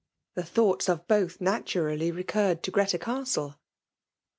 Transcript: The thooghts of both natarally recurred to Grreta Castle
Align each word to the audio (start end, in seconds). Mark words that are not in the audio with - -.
The 0.33 0.41
thooghts 0.41 0.89
of 0.89 1.07
both 1.07 1.37
natarally 1.37 2.11
recurred 2.11 2.63
to 2.63 2.71
Grreta 2.71 2.99
Castle 2.99 3.59